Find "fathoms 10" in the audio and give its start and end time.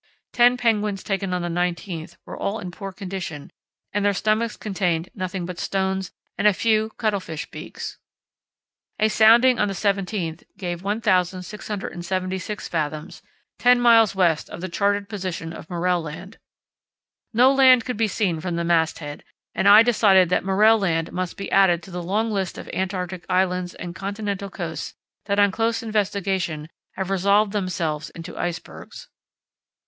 12.67-13.79